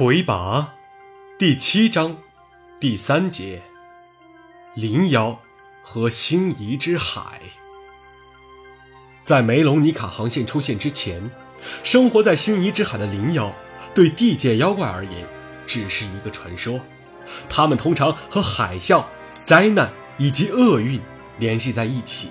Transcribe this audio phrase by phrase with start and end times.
[0.00, 0.76] 魁拔
[1.38, 2.16] 第七章
[2.80, 3.60] 第三节：
[4.74, 5.38] 灵妖
[5.82, 7.42] 和星移之海。
[9.22, 11.30] 在梅隆尼卡航线出现之前，
[11.84, 13.54] 生活在星移之海的灵妖，
[13.94, 15.28] 对地界妖怪而言，
[15.66, 16.80] 只是一个传说。
[17.50, 19.04] 他们通常和海啸、
[19.42, 20.98] 灾难以及厄运
[21.38, 22.30] 联系在一起。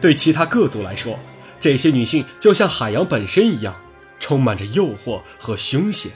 [0.00, 1.18] 对其他各族来说，
[1.60, 3.74] 这些女性就像海洋本身一样，
[4.20, 6.12] 充满着诱惑和凶险。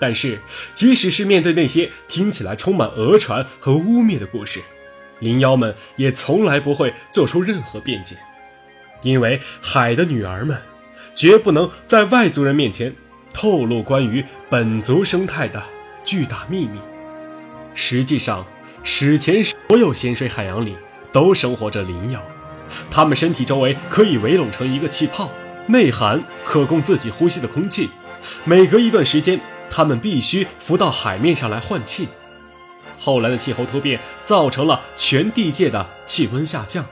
[0.00, 0.40] 但是，
[0.72, 4.62] 即使是面对那些听起来充满讹传和污蔑的故事，
[5.18, 8.16] 灵妖们也从来不会做出任何辩解，
[9.02, 10.56] 因为海的女儿们
[11.14, 12.96] 绝不能在外族人面前
[13.34, 15.62] 透露关于本族生态的
[16.02, 16.80] 巨大秘密。
[17.74, 18.46] 实际上，
[18.82, 20.74] 史前所有咸水海洋里
[21.12, 22.26] 都生活着灵妖，
[22.90, 25.30] 它们身体周围可以围拢成一个气泡，
[25.66, 27.90] 内含可供自己呼吸的空气，
[28.44, 29.38] 每隔一段时间。
[29.70, 32.08] 他们必须浮到海面上来换气。
[32.98, 36.84] 后来的气候突变造成了全地界的气温下降，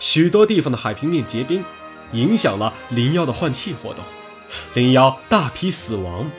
[0.00, 1.62] 许多地方的海平面结冰，
[2.12, 4.02] 影响了灵妖的换气活动。
[4.72, 6.30] 灵妖大批死亡，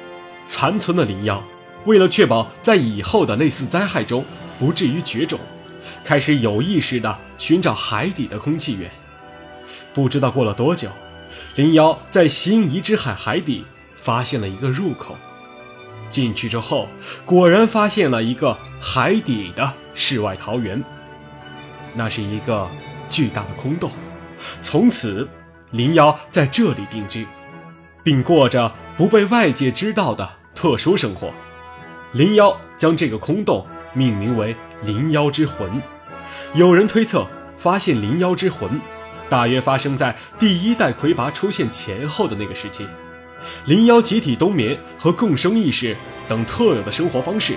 [0.47, 1.43] 残存的灵妖
[1.85, 4.25] 为了确保在以后的类似灾害中
[4.57, 5.39] 不至于绝种，
[6.03, 8.89] 开始有意识地寻找海底的空气源。
[9.93, 10.89] 不知道过了多久，
[11.55, 13.63] 灵妖在新遗之海海底
[13.95, 15.15] 发现了一个入口。
[16.13, 16.87] 进去之后，
[17.25, 20.81] 果然发现了一个海底的世外桃源。
[21.95, 22.67] 那是一个
[23.09, 23.89] 巨大的空洞，
[24.61, 25.27] 从此
[25.71, 27.27] 林妖在这里定居，
[28.03, 31.33] 并过着不被外界知道的特殊生活。
[32.11, 34.55] 林妖将这个空洞命名为
[34.85, 35.81] “林妖之魂”。
[36.53, 37.27] 有人推测，
[37.57, 38.79] 发现林妖之魂，
[39.29, 42.87] 大约发生在第一代魁拔出现前后的那个时期。
[43.65, 45.95] 灵妖集体冬眠和共生意识
[46.27, 47.55] 等特有的生活方式，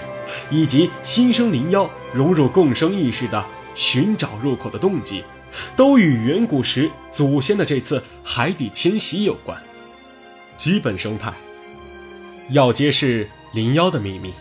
[0.51, 5.25] 以及新生灵妖融入共生意识的寻找入口的动机，
[5.77, 9.61] 都与远古时祖先的这次海底迁徙有关。
[10.57, 11.33] 基本生态
[12.51, 14.33] 要揭示灵妖的秘密，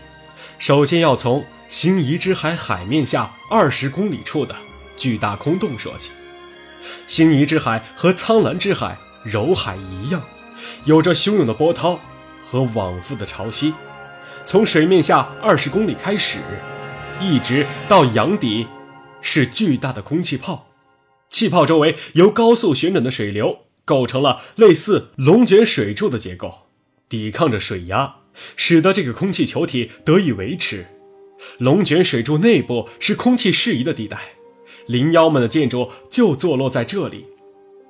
[0.58, 4.54] 首先要从星移之海海面下二十公里处的
[4.96, 6.10] 巨大空洞说起。
[7.06, 10.22] 星移之海和苍蓝之海、柔海一样。
[10.84, 11.98] 有着汹涌的波涛
[12.44, 13.72] 和往复的潮汐，
[14.44, 16.38] 从水面下二十公里开始，
[17.20, 18.66] 一直到洋底，
[19.20, 20.68] 是巨大的空气泡。
[21.28, 26.66] 气泡周围由高速旋转的水流构成了类似龙卷水柱的结构，
[27.08, 28.16] 抵抗着水压，
[28.54, 30.86] 使得这个空气球体得以维持。
[31.58, 34.18] 龙卷水柱内部是空气适宜的地带，
[34.86, 37.26] 灵妖们的建筑就坐落在这里。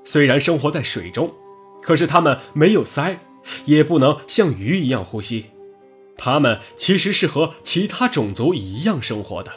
[0.04, 1.32] 虽然生活在水中。
[1.86, 3.18] 可是它们没有鳃，
[3.64, 5.46] 也不能像鱼一样呼吸。
[6.18, 9.52] 它们其实是和其他种族一样生活的。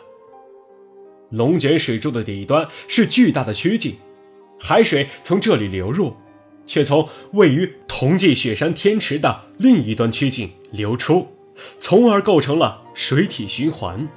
[1.32, 3.96] 龙卷水柱的底端是巨大的曲径，
[4.60, 6.16] 海水从这里流入，
[6.68, 11.28] 却从位于同济雪山天池的另一端曲径流出，
[11.80, 14.08] 从而构成了水体循环。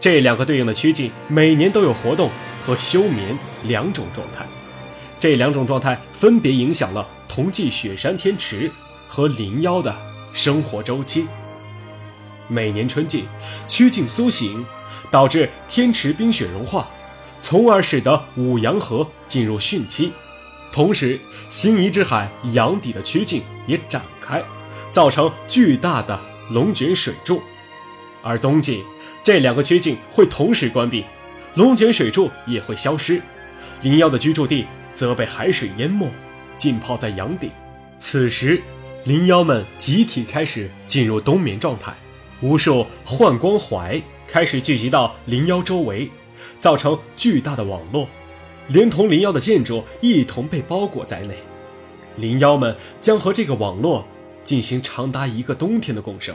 [0.00, 2.30] 这两个对应的曲径每年都有活动
[2.64, 4.46] 和休眠两种状态。
[5.20, 8.70] 这两种状态分别影响了同济雪山天池
[9.06, 9.94] 和灵妖的
[10.32, 11.26] 生活周期。
[12.48, 13.24] 每年春季，
[13.68, 14.64] 曲径苏醒，
[15.10, 16.88] 导致天池冰雪融化，
[17.42, 20.10] 从而使得五羊河进入汛期。
[20.72, 21.20] 同时，
[21.50, 24.42] 星移之海洋底的曲径也展开，
[24.90, 26.18] 造成巨大的
[26.50, 27.42] 龙卷水柱。
[28.22, 28.82] 而冬季，
[29.22, 31.04] 这两个曲径会同时关闭，
[31.56, 33.20] 龙卷水柱也会消失，
[33.82, 34.64] 灵妖的居住地。
[34.94, 36.10] 则被海水淹没，
[36.56, 37.50] 浸泡在洋底。
[37.98, 38.62] 此时，
[39.04, 41.94] 灵妖们集体开始进入冬眠状态，
[42.40, 46.10] 无数幻光怀开始聚集到灵妖周围，
[46.58, 48.08] 造成巨大的网络，
[48.68, 51.34] 连同灵妖的建筑一同被包裹在内。
[52.16, 54.06] 灵妖们将和这个网络
[54.42, 56.34] 进行长达一个冬天的共生。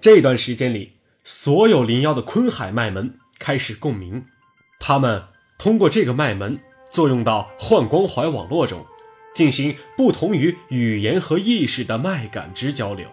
[0.00, 0.92] 这段时间里，
[1.24, 4.24] 所有灵妖的坤海脉门开始共鸣，
[4.78, 5.22] 他们
[5.58, 6.58] 通过这个脉门。
[6.90, 8.84] 作用到幻光怀网络中，
[9.32, 13.06] 进行不同于语言和意识的脉感知交流。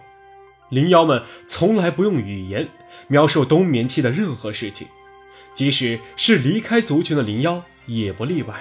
[0.70, 2.68] 灵妖们从来不用语言
[3.08, 4.88] 描述冬眠期的任何事情，
[5.54, 8.56] 即使是离开族群的灵妖也不例外。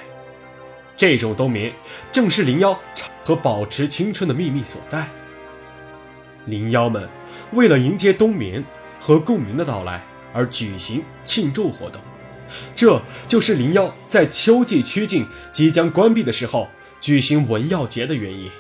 [0.97, 1.73] 这种冬眠
[2.13, 2.79] 正是灵妖
[3.25, 5.09] 和保持青春的秘密所在。
[6.45, 7.09] 灵妖们
[7.53, 8.63] 为了迎接冬眠
[9.01, 12.01] 和共鸣的到来而举行庆祝活动。
[12.75, 16.69] 这就是灵妖在秋季曲径即将关闭的时候
[17.01, 18.51] 举行文耀节的原因，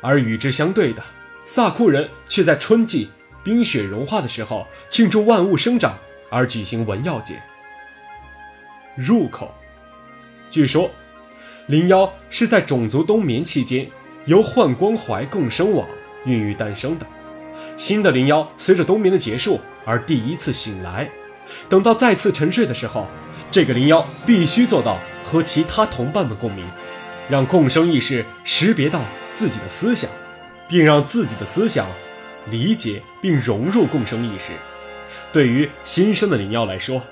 [0.00, 1.02] 而与之相对的，
[1.44, 3.10] 萨库人却在春季
[3.42, 5.98] 冰雪融化的时候，庆祝万物生长
[6.30, 7.40] 而举行文耀节。
[8.96, 9.54] 入口，
[10.50, 10.90] 据说，
[11.66, 13.88] 灵妖是在种族冬眠期间，
[14.26, 15.88] 由幻光怀共生网
[16.26, 17.06] 孕育诞生的。
[17.76, 21.08] 新的灵妖随着冬眠的结束而第一次醒来，
[21.68, 23.08] 等到再次沉睡的时候，
[23.50, 26.64] 这个灵妖必须做到和其他同伴们共鸣，
[27.28, 29.00] 让共生意识识别到
[29.34, 30.10] 自己的思想，
[30.68, 31.86] 并让自己的思想
[32.48, 34.52] 理解并融入共生意识。
[35.32, 37.02] 对于新生的灵妖来说，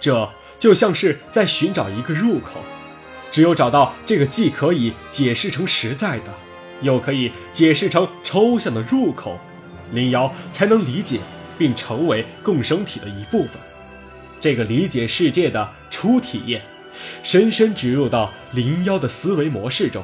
[0.00, 2.60] 这就像是在寻找一个入口。
[3.30, 6.32] 只有找到这个既可以解释成实在的，
[6.80, 9.38] 又可以解释成抽象的入口。
[9.92, 11.20] 灵妖才能理解
[11.58, 13.52] 并成为共生体的一部分。
[14.40, 16.62] 这个理解世界的初体验，
[17.22, 20.02] 深深植入到灵妖的思维模式中，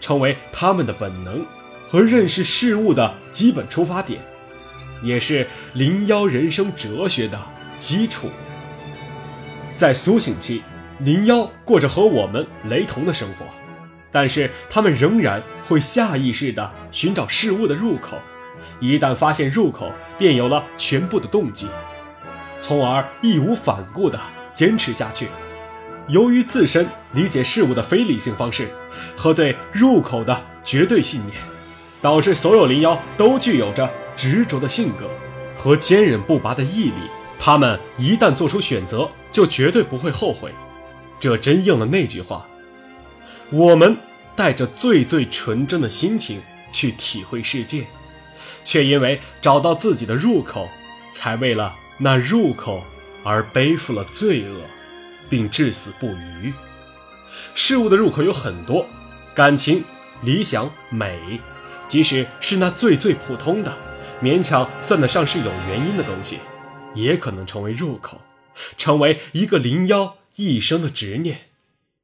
[0.00, 1.44] 成为他们的本能
[1.88, 4.20] 和认识事物的基本出发点，
[5.02, 7.40] 也是灵妖人生哲学的
[7.78, 8.28] 基础。
[9.74, 10.62] 在苏醒期，
[10.98, 13.46] 灵妖过着和我们雷同的生活，
[14.12, 18.18] 但是他们仍然会下意识地寻找事物的入口。
[18.78, 21.66] 一旦发现入口，便有了全部的动机，
[22.60, 24.20] 从而义无反顾地
[24.52, 25.28] 坚持下去。
[26.08, 28.68] 由于自身理解事物的非理性方式
[29.16, 31.36] 和对入口的绝对信念，
[32.02, 35.08] 导致所有灵妖都具有着执着的性格
[35.56, 36.94] 和坚韧不拔的毅力。
[37.38, 40.52] 他们一旦做出选择，就绝对不会后悔。
[41.18, 42.46] 这真应了那句话：
[43.50, 43.96] 我们
[44.34, 46.40] 带着最最纯真的心情
[46.72, 47.86] 去体会世界。
[48.62, 50.68] 却因为找到自己的入口，
[51.14, 52.82] 才为了那入口
[53.22, 54.62] 而背负了罪恶，
[55.28, 56.50] 并至死不渝。
[57.54, 58.86] 事物的入口有很多，
[59.34, 59.84] 感情、
[60.22, 61.38] 理想、美，
[61.86, 63.76] 即使是那最最普通的，
[64.22, 66.38] 勉强算得上是有原因的东西，
[66.94, 68.22] 也可能成为入口，
[68.78, 71.48] 成为一个灵妖一生的执念。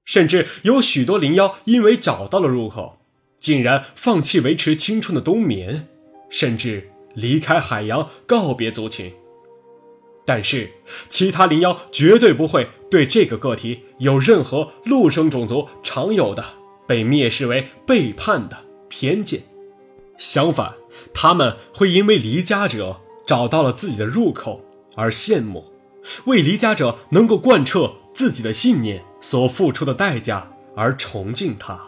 [0.04, 2.98] 甚至有许多灵妖因为找到了入口，
[3.40, 5.88] 竟然放弃维持青春的冬眠。
[6.28, 9.14] 甚至离开海洋，告别族群。
[10.26, 10.68] 但是，
[11.08, 16.44] 其他灵妖绝对不会对这个个体有任何陆生种族常有的
[16.86, 18.58] 被蔑视为背叛的
[18.88, 19.40] 偏见。
[20.18, 20.74] 相反，
[21.14, 24.60] 他们会因为离家者找到了自己的入口
[24.96, 25.64] 而羡慕，
[26.24, 31.80] 为离家者能够贯彻自己的信念所付出的代价而崇敬他，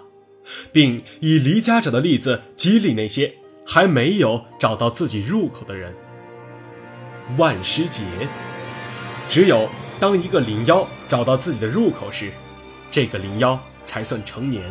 [0.73, 3.35] 并以离家者的例子激励那些。
[3.71, 5.95] 还没有找到自己入口的人，
[7.37, 8.03] 万尸节。
[9.29, 9.69] 只有
[10.01, 12.33] 当一个灵妖找到自己的入口时，
[12.91, 14.63] 这个灵妖才算成年。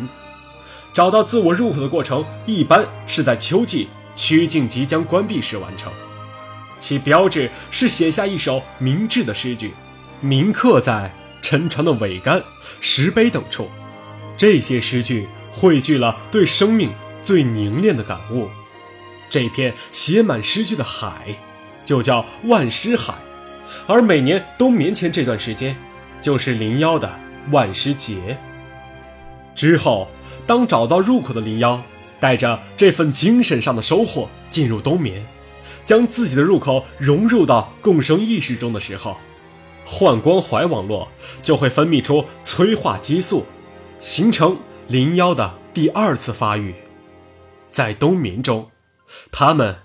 [0.94, 5.92] 找到自我入口的过程，一般是在秋季曲径即将关闭时完成。
[6.80, 9.74] 其标志是写下一首明智的诗句，
[10.22, 12.44] 铭刻在沉船的桅杆、
[12.82, 13.70] 石碑等处。
[14.38, 16.92] 这些诗句汇聚了对生命
[17.24, 18.50] 最凝练的感悟。
[19.30, 21.36] 这片写满诗句的海，
[21.88, 23.14] 就叫万诗海，
[23.88, 25.74] 而每年冬眠前这段时间，
[26.22, 27.10] 就是灵妖的
[27.50, 28.38] 万诗节。
[29.56, 30.10] 之后，
[30.46, 31.82] 当找到入口的灵妖
[32.20, 35.26] 带着这份精神上的收获进入冬眠，
[35.86, 39.16] 将自己的入口融入到共生意识中的时候，
[39.86, 41.08] 幻光怀网络
[41.42, 43.46] 就会分泌出催化激素，
[44.02, 44.58] 形成
[44.90, 46.76] 灵妖的第二次发育，
[47.72, 48.70] 在冬眠中。
[49.32, 49.78] 他们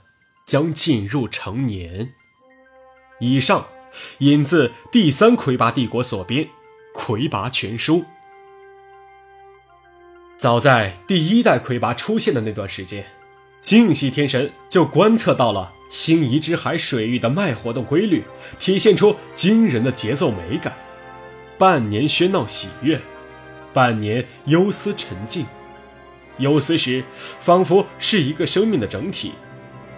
[0.53, 2.13] 将进入成年。
[3.21, 3.69] 以上
[4.19, 6.45] 引自《第三魁拔帝国》所编
[6.93, 8.01] 《魁拔全书》。
[10.37, 13.07] 早在第一代魁拔出现的那段时间，
[13.63, 18.23] 净系天神就观测到了星移之海水域的脉活动规律，
[18.59, 20.77] 体现出惊人的节奏美感。
[21.57, 23.01] 半年喧闹喜悦，
[23.73, 25.47] 半年忧思沉静。
[26.37, 27.03] 忧思时，
[27.41, 29.31] 仿佛是一个生命的整体；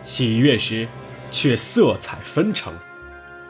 [0.05, 0.87] 喜悦时，
[1.31, 2.73] 却色彩纷呈。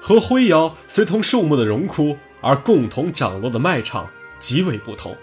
[0.01, 5.17] 和灰窑随同树木的荣枯而共同长落的脉场极为不同。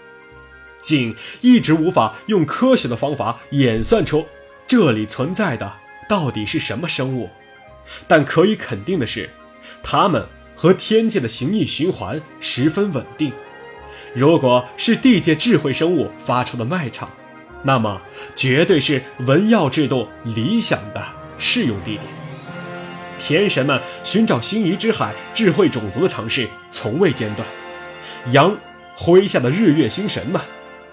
[0.82, 4.26] 竟一直无法用科学的方法演算出
[4.66, 5.72] 这里存在的
[6.08, 7.30] 到底是什么生物。
[8.08, 9.30] 但可以肯定的是，
[9.82, 13.32] 它们和天界的形意循环十分稳定。
[14.14, 17.08] 如果是地界智慧生物发出的脉场，
[17.62, 18.02] 那么，
[18.34, 21.04] 绝对是文耀制度理想的
[21.38, 22.02] 适用地点。
[23.18, 27.46] 天神们寻找星移之海智慧种族的尝试从未间断。
[28.32, 28.56] 阳
[28.98, 30.40] 麾下的日月星神们，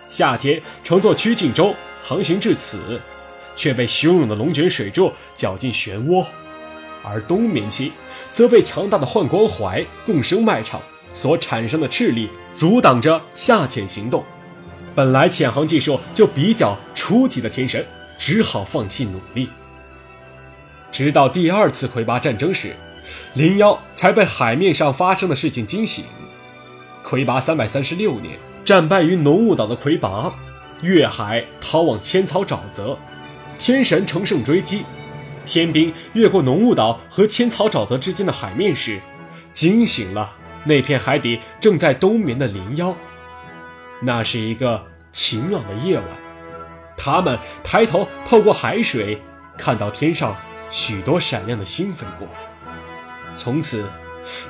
[0.09, 3.01] 夏天乘坐曲径舟航行至此，
[3.55, 6.25] 却被汹涌的龙卷水柱搅进漩涡。
[7.03, 7.93] 而冬眠期
[8.33, 10.81] 则被强大的幻光怀共生脉场
[11.13, 14.23] 所产生的斥力阻挡着下潜行动。
[14.93, 17.83] 本来潜航技术就比较初级的天神
[18.17, 19.47] 只好放弃努力。
[20.91, 22.75] 直到第二次魁拔战争时，
[23.33, 26.05] 灵妖才被海面上发生的事情惊醒。
[27.03, 30.31] 魁拔三百三十六年，战败于浓雾岛的魁拔，
[30.81, 32.97] 越海逃往千草沼泽，
[33.57, 34.83] 天神乘胜追击。
[35.45, 39.01] 天兵越过浓雾岛和千草沼泽之间的海面时，
[39.51, 42.95] 惊醒了那片海底正在冬眠的灵妖。
[44.01, 46.05] 那是一个晴朗的夜晚，
[46.95, 49.19] 他们抬头透过海水，
[49.57, 50.37] 看到天上
[50.69, 52.27] 许多闪亮的星飞过。
[53.35, 53.85] 从此，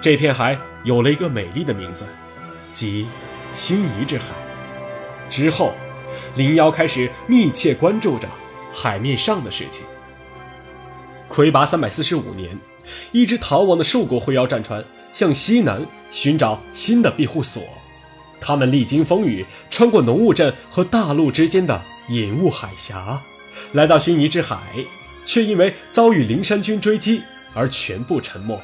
[0.01, 2.05] 这片海有了一个美丽的名字，
[2.73, 3.07] 即
[3.53, 4.25] 心仪之海。
[5.29, 5.73] 之后，
[6.35, 8.27] 灵妖开始密切关注着
[8.73, 9.83] 海面上的事情。
[11.27, 12.57] 魁拔三百四十五年，
[13.11, 17.61] 一只逃亡的兽国灰妖战船向西南寻找新的庇护所。
[18.41, 23.21] 他们历经风雨，穿过浓雾镇和大陆之间的隐雾海峡，
[23.73, 24.57] 来到心仪之海，
[25.29, 27.21] 却因为遭遇灵山军追击
[27.53, 28.59] 而全部沉没。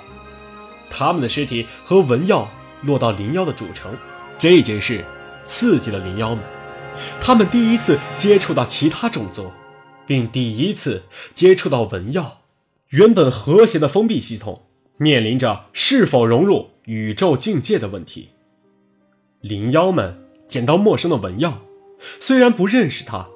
[0.90, 2.50] 他们的尸体和文药
[2.82, 3.96] 落到灵妖的主城，
[4.40, 5.06] 这件事
[5.46, 6.44] 刺激了灵妖们。
[7.22, 9.52] 他们第一次接触到其他种族，
[10.08, 11.04] 并第一次
[11.36, 12.42] 接触到文药。
[12.90, 14.64] 原本和谐的封闭系统，
[14.98, 18.30] 面临着是否融入宇宙境界的问题。
[19.42, 21.62] 灵妖们捡到陌生的文药，
[22.20, 23.28] 虽然不认识它，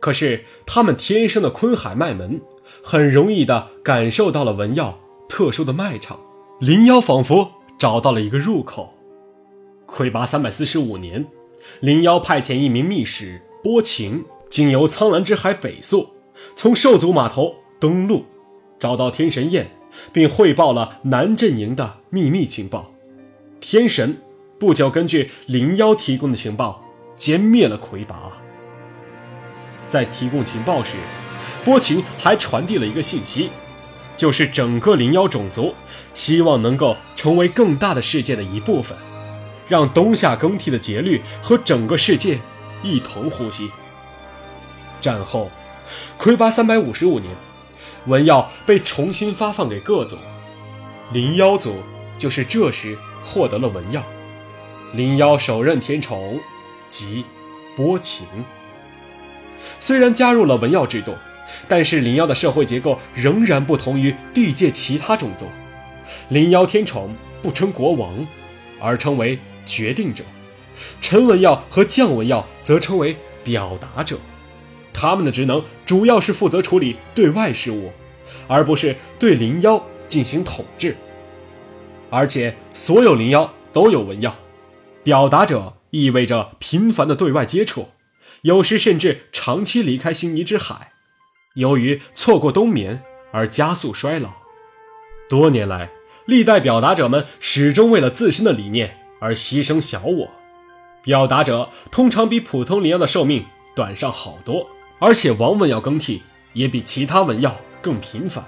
[0.00, 2.40] 可是他们天生的坤海脉门，
[2.88, 4.96] 很容易的感受到了文耀
[5.28, 6.20] 特殊的脉场。
[6.60, 8.94] 灵妖仿佛找到了一个入口。
[9.86, 11.26] 魁拔三百四十五年，
[11.80, 16.10] 灵妖派遣一名密使波琴，经由苍蓝之海北溯，
[16.54, 18.24] 从兽族码头登陆。
[18.78, 19.68] 找到天神宴，
[20.12, 22.92] 并汇报了南阵营的秘密情报。
[23.58, 24.18] 天神
[24.60, 26.84] 不久根据灵妖提供的情报，
[27.18, 28.30] 歼灭了魁拔。
[29.88, 30.98] 在提供情报时，
[31.66, 33.50] 波琴还传递了一个信息，
[34.16, 35.74] 就是整个灵妖种族
[36.14, 38.96] 希望能够成为更大的世界的一部分，
[39.66, 42.38] 让冬夏更替的节律和整个世界
[42.84, 43.68] 一同呼吸。
[45.00, 45.50] 战后，
[46.16, 47.34] 魁拔三百五十五年。
[48.06, 50.16] 文耀被重新发放给各族，
[51.12, 51.82] 灵妖族
[52.16, 54.00] 就是这时获得了文耀。
[54.92, 56.38] 灵妖首任天宠，
[56.88, 57.24] 即
[57.74, 58.24] 波琴。
[59.80, 61.16] 虽然加入了文耀制度，
[61.68, 65.46] 但是灵妖的社会结构仍然不同于地界其他种族。
[66.28, 68.26] 灵妖天宠不称国王，
[68.80, 70.24] 而称为决定者；
[71.00, 74.18] 陈文耀和降文耀则称为表达者。
[74.92, 77.92] 他们的职能主要是负责处理对外事务，
[78.48, 80.96] 而不是对灵妖进行统治。
[82.08, 84.34] 而且，所有灵妖都有文药。
[85.02, 87.90] 表达者意味着频繁的对外接触，
[88.42, 90.92] 有时甚至长期离开星尼之海，
[91.56, 94.30] 由于错过冬眠而加速衰老。
[95.28, 95.90] 多年来，
[96.26, 100.30] 历代表达者们始终为了自身的理念而牺牲小我。
[101.02, 103.44] 表达者通常比普通灵妖的寿命
[103.74, 104.68] 短上好多。
[104.98, 106.22] 而且王文耀更替
[106.54, 108.42] 也比其他文耀更频繁。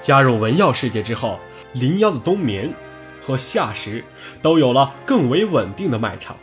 [0.00, 1.38] 加入文耀世界之后，
[1.74, 2.72] 灵妖的冬眠
[3.20, 4.02] 和夏时
[4.40, 6.36] 都有了更为稳定的脉场。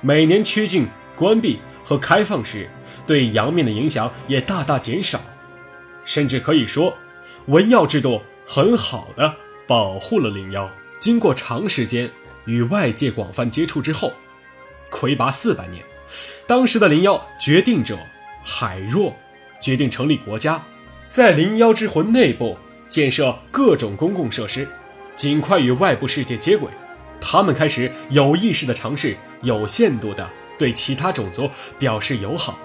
[0.00, 2.68] 每年曲径关闭和开放时，
[3.08, 5.20] 对阳面的影响也大大减少。
[6.04, 6.96] 甚至可以说，
[7.46, 9.34] 文耀制度很好的
[9.66, 10.70] 保护了灵妖。
[11.00, 12.08] 经过长时间
[12.44, 14.12] 与外界广泛接触之后，
[14.90, 15.84] 魁拔四百年，
[16.46, 17.98] 当时的灵妖决定者。
[18.50, 19.14] 海若
[19.60, 20.64] 决定成立国家，
[21.10, 22.56] 在灵妖之魂内部
[22.88, 24.66] 建设各种公共设施，
[25.14, 26.70] 尽快与外部世界接轨。
[27.20, 30.26] 他们开始有意识地尝试有限度地
[30.58, 32.58] 对其他种族表示友好，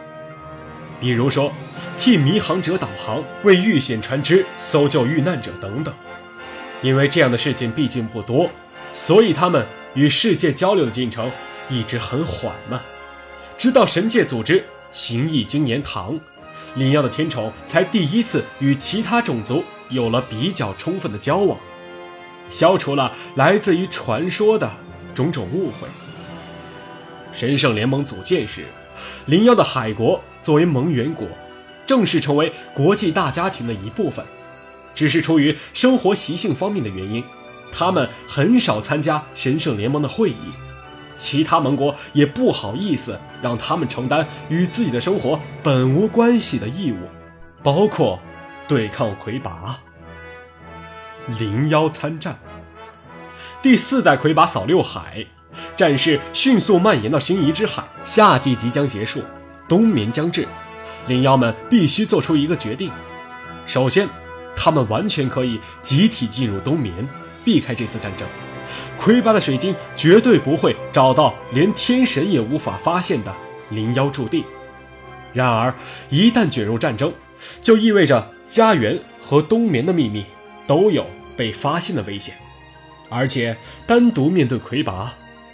[1.04, 1.52] 比如说
[1.98, 5.94] 替迷航者导航、为遇险船只搜救遇难者等等。
[6.82, 8.50] 因为这样的事情毕竟不多，
[8.94, 11.30] 所以他们与世界交流的进程
[11.70, 12.80] 一直很缓慢，
[13.58, 14.64] 直到神界组织。
[14.94, 16.18] 行义经年堂，
[16.76, 21.60] 灵妖的天宠才第一次与其他种族有了比较充分的交往，
[22.50, 24.72] 消除了来自于传说的
[25.14, 25.90] 种种误会。
[27.34, 28.64] 神圣联盟组建时，
[29.26, 31.28] 灵妖的海国作为盟员国，
[31.88, 34.24] 正式成为国际大家庭的一部分。
[34.94, 37.24] 只是出于生活习性方面的原因，
[37.72, 40.54] 他们很少参加神圣联盟的会议。
[41.18, 46.98] 其他盟国也不好意思让他们承担与自己的生活本无关系的义务，
[47.64, 48.20] 包括
[48.68, 49.80] 对抗魁拔。
[51.40, 52.38] 零妖参战。
[53.62, 55.26] 第四代魁拔扫六海，
[55.76, 57.84] 战事迅速蔓延到星移之海。
[58.04, 59.22] 夏季即将结束，
[59.74, 60.48] 冬眠将至，
[61.08, 62.92] 灵妖们必须做出一个决定。
[63.66, 64.08] 首先，
[64.56, 66.94] 他们完全可以集体进入冬眠，
[67.44, 68.28] 避开这次战争。
[69.00, 73.34] 魁拔的水晶绝对不会找到连天神也无法发现的
[73.72, 74.46] 灵妖驻地。
[75.34, 75.74] 然而，
[76.12, 77.12] 一旦卷入战争，
[77.60, 80.24] 就意味着家园和冬眠的秘密
[80.68, 81.04] 都有
[81.36, 82.36] 被发现的危险，
[83.10, 85.12] 而且单独面对魁拔，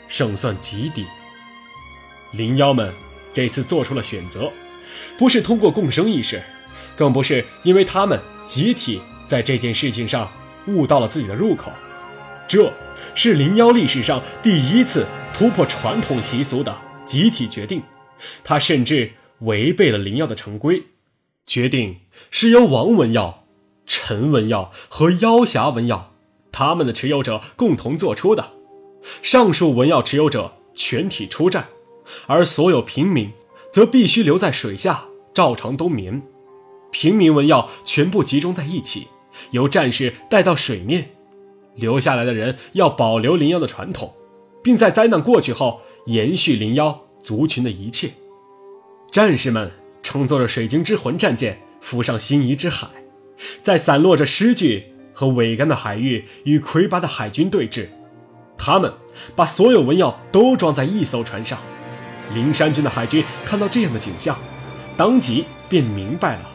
[0.10, 1.06] 胜算极低。
[2.34, 2.94] 灵妖们
[3.34, 4.52] 这次做出了选择，
[5.18, 6.42] 不是通过共生意识，
[6.96, 10.32] 更不是因为他们集体在这件事情上
[10.68, 11.72] 悟到了自己的入口，
[12.48, 12.72] 这
[13.16, 17.82] 是灵妖历史上第一次突破传统习俗的集体决定，
[18.44, 19.14] 他甚至。
[19.44, 20.84] 违背了灵药的成规，
[21.46, 23.46] 决定是由王文耀、
[23.86, 26.14] 陈文耀和妖侠文耀
[26.52, 28.52] 他们的持有者共同做出的。
[29.22, 31.70] 上述文耀持有者全体出战，
[32.28, 33.32] 而所有平民
[33.72, 36.22] 则必须留在水下照常冬眠。
[36.92, 39.08] 平民文耀全部集中在一起，
[39.52, 41.12] 由战士带到水面。
[41.76, 44.14] 留下来的人要保留灵妖的传统，
[44.64, 48.10] 并在灾难过去后延续灵妖族群的一切。
[49.12, 49.72] 战士们
[50.04, 52.88] 乘坐着水晶之魂战舰浮上心仪之海，
[53.62, 57.88] 在散落着尸具和桅杆的海域与魁拔的海军对峙。
[58.58, 58.92] 他们
[59.36, 61.60] 把所有文药都装在一艘船上。
[62.34, 64.38] 灵山军的海军看到这样的景象，
[64.96, 66.50] 当即便明白了，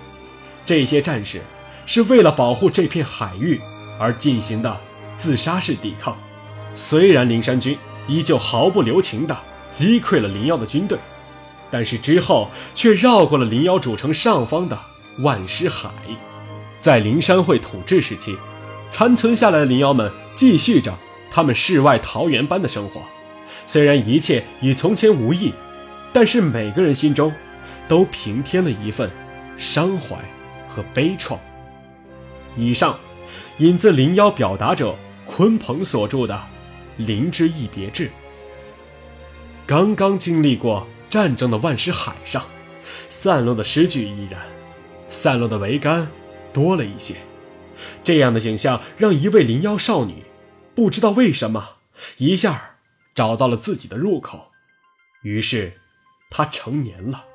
[0.64, 1.40] 这些战士
[1.86, 3.60] 是为了保护这片海域
[3.98, 4.76] 而进行的
[5.16, 6.16] 自杀式抵抗。
[6.74, 7.76] 虽然灵山军
[8.06, 9.36] 依旧毫不留情地
[9.70, 10.98] 击溃了灵妖的军队。
[11.70, 14.78] 但是之后却绕过了灵妖主城上方的
[15.18, 15.90] 万尸海，
[16.78, 18.36] 在灵山会统治时期，
[18.92, 20.96] 残存下来的灵妖们继续着
[21.32, 23.00] 他们世外桃源般的生活。
[23.66, 25.52] 虽然一切与从前无异，
[26.14, 27.30] 但是每个人心中
[27.86, 29.10] 都平添了一份
[29.58, 30.16] 伤怀
[30.66, 31.36] 和悲怆。
[32.56, 32.98] 以上
[33.58, 34.96] 引自灵妖表达者
[35.28, 36.34] 鲲鹏所著的
[37.06, 38.06] 《灵之一别志》。
[39.66, 40.86] 刚刚经历过。
[41.10, 42.42] 战争的万尸海上，
[43.08, 44.40] 散落的尸具依然，
[45.08, 46.10] 散落的桅杆
[46.52, 47.14] 多了一些。
[48.02, 50.24] 这样的景象让一位灵妖少女
[50.74, 51.76] 不知道为什么
[52.16, 52.78] 一下
[53.14, 54.50] 找到了自己的入口。
[55.22, 55.74] 于是，
[56.36, 57.26] 他成年了。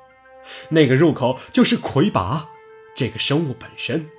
[0.68, 2.50] 那个入口就是魁拔
[2.94, 4.10] 这个生物本身。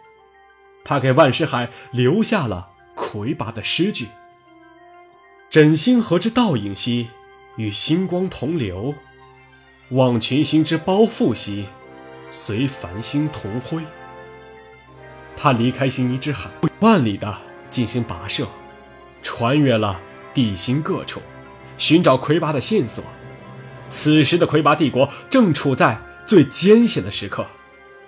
[0.83, 4.07] 他给万尸海留下了魁拔的诗句
[5.51, 7.09] ：“枕星河之倒影兮，
[7.57, 8.95] 与星光同流。”
[9.91, 11.67] 望群星之包覆兮，
[12.31, 13.83] 随繁星同辉。
[15.37, 17.37] 他离开星移之海，万里的
[17.69, 18.47] 进行跋涉，
[19.21, 19.99] 穿越了
[20.33, 21.21] 地心各处，
[21.77, 23.03] 寻找魁拔的线索。
[23.91, 27.45] 此时的魁拔帝国正处在最艰险的时刻，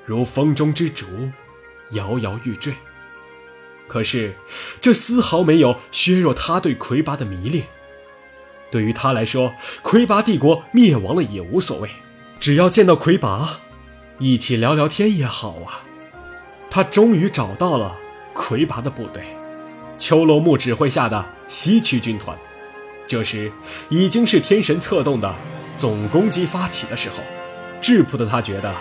[0.05, 1.05] 如风中之烛，
[1.91, 2.73] 摇摇欲坠。
[3.87, 4.33] 可是，
[4.81, 7.65] 这丝毫没有削弱他对魁拔的迷恋。
[8.71, 11.89] 对于他来说，魁拔帝国灭亡了也无所谓，
[12.39, 13.59] 只要见到魁拔，
[14.17, 15.83] 一起聊聊天也好啊。
[16.71, 17.95] 他终于找到了
[18.33, 19.23] 魁拔的部队，
[19.97, 22.35] 丘罗木指挥下的西区军团。
[23.05, 23.51] 这时
[23.89, 25.35] 已经是天神策动的
[25.83, 27.17] 总攻击发起的时候，
[27.81, 28.73] 质朴的他觉得，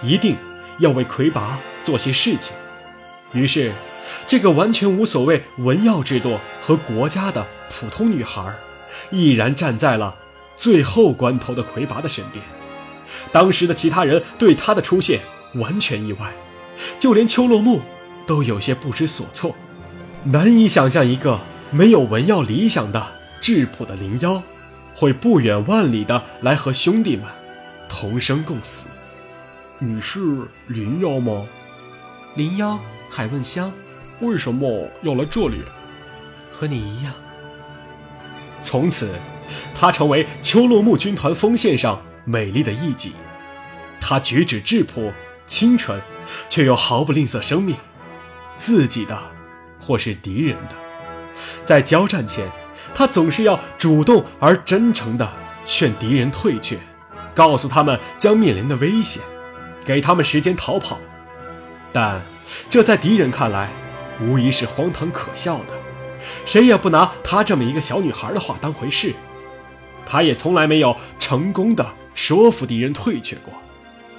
[0.00, 0.36] 一定
[0.78, 2.54] 要为魁拔做些事情。
[3.32, 3.72] 于是，
[4.28, 8.54] 这个完全无所谓文耀制度和国家的普通女孩。
[9.10, 10.14] 毅然站在了
[10.56, 12.44] 最后关头的魁拔的身边。
[13.32, 15.22] 当时的其他人对他的出现
[15.54, 16.32] 完全意外，
[17.00, 17.82] 就连秋落木
[18.24, 19.56] 都有些不知所措，
[20.22, 21.40] 难以想象一个
[21.72, 23.04] 没有文耀理想的
[23.40, 24.40] 质朴的灵妖，
[24.96, 27.26] 会不远万里的来和兄弟们
[27.86, 28.88] 同生共死。
[29.78, 30.20] 你是
[30.68, 31.46] 灵妖吗？
[32.34, 32.80] 灵妖
[33.10, 33.70] 海问香，
[34.20, 35.60] 为什么要来这里？
[36.50, 37.12] 和你一样。
[38.62, 39.14] 从此，
[39.74, 43.12] 他成为秋落木军团锋线上美丽的一景。
[44.00, 45.12] 他举止质朴、
[45.46, 46.00] 清纯，
[46.48, 47.76] 却又毫不吝啬生命，
[48.56, 49.18] 自己的
[49.78, 50.74] 或是敌人的。
[51.66, 52.50] 在交战前，
[52.96, 55.30] 他总是要主动而真诚地
[55.66, 56.78] 劝敌人退却，
[57.34, 59.22] 告诉他们将面临的危险，
[59.84, 60.98] 给他们时间逃跑。
[61.92, 62.22] 但
[62.70, 63.68] 这在敌人看来，
[64.18, 65.74] 无疑是荒唐可笑的。
[66.46, 69.12] 谁也不拿她这么一个小女孩的话当回事，
[70.06, 73.52] 他也从来没有成功的说服敌人退却过，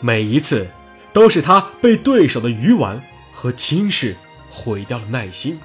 [0.01, 0.67] 每一次
[1.11, 3.01] 都是他被对手的愚顽
[3.33, 4.15] 和轻视
[4.51, 5.59] 毁掉了耐心。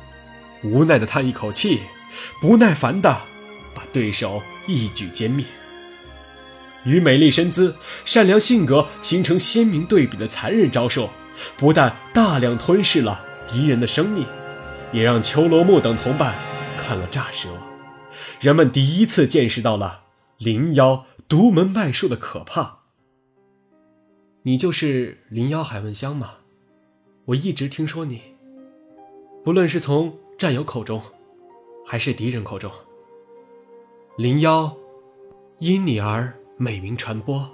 [0.62, 1.80] 无奈的叹一口气，
[2.40, 3.22] 不耐烦的
[3.74, 5.44] 把对手一举歼灭。
[6.84, 11.08] 与美丽身姿、善良性格形成鲜明对比的残忍招数，
[11.56, 14.26] 不但大量吞噬了敌人的生命，
[14.92, 16.34] 也让邱罗木等同伴
[16.80, 17.48] 看了炸舌。
[18.40, 20.02] 人们第一次见识到了
[20.38, 22.80] 灵妖独门脉术的可怕。
[24.42, 26.32] 你就是灵妖海问香吗？
[27.26, 28.20] 我一直听说你，
[29.44, 31.00] 不论是从战友口中，
[31.92, 32.72] 还是敌人口中，
[34.16, 34.74] 灵妖
[35.58, 37.46] 因你而美名传播。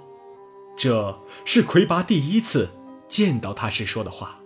[0.77, 2.69] 这是魁拔第一次
[3.05, 4.39] 见到他时说的话。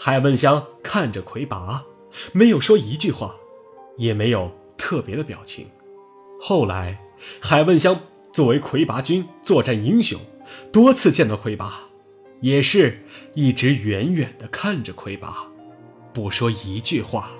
[0.00, 1.84] 海问香看着魁拔，
[2.32, 3.36] 没有说一句话，
[3.98, 5.68] 也没有特别的表情。
[6.40, 6.98] 后来，
[7.40, 8.00] 海问香
[8.32, 10.20] 作为魁拔军作战英雄。
[10.72, 11.84] 多次见到魁拔，
[12.40, 15.46] 也是一直远远的看着魁拔，
[16.12, 17.30] 不说一句话。